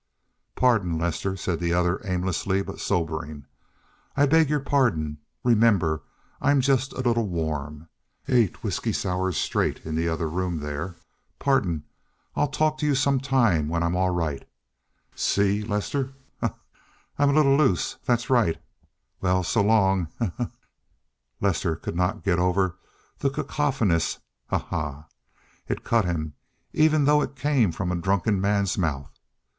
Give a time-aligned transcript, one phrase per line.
[0.55, 3.45] "Pardon, Lester," said the other aimlessly, but sobering.
[4.17, 5.19] "I beg your pardon.
[5.43, 6.01] Remember,
[6.41, 7.87] I'm just a little warm.
[8.27, 10.95] Eight whisky sours straight in the other room there.
[11.37, 11.83] Pardon.
[12.35, 14.43] I'll talk to you some time when I'm all right.
[15.13, 16.15] See, Lester?
[16.41, 16.47] Eh!
[16.47, 16.47] Ha!
[16.47, 16.59] ha!
[17.19, 18.59] I'm a little loose, that's right.
[19.21, 20.07] Well, so long!
[20.17, 20.31] Ha!
[20.35, 20.49] ha!"
[21.41, 22.75] Lester could not get over
[23.19, 24.57] that cacophonous "ha!
[24.57, 25.05] ha!"
[25.67, 26.33] It cut him,
[26.73, 29.11] even though it came from a drunken man's mouth.